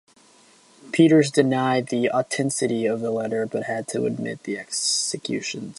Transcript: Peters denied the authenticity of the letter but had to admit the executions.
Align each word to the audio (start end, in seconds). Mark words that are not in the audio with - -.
Peters 0.91 1.29
denied 1.29 1.89
the 1.89 2.09
authenticity 2.09 2.87
of 2.87 3.01
the 3.01 3.11
letter 3.11 3.45
but 3.45 3.65
had 3.65 3.87
to 3.89 4.07
admit 4.07 4.41
the 4.45 4.57
executions. 4.57 5.69